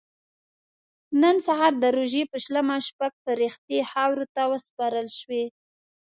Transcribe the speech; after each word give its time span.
نن 1.21 1.35
سهار 1.47 1.73
د 1.81 1.85
روژې 1.97 2.23
په 2.31 2.37
شلمه 2.43 2.77
شپږ 2.87 3.11
فرښتې 3.23 3.77
خاورو 3.91 4.25
ته 4.35 4.41
وسپارل 4.51 5.07
شوې. 5.19 5.43